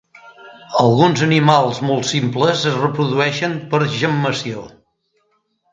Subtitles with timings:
[0.83, 4.67] Alguns animals molt simples es reprodueixen per gemmació.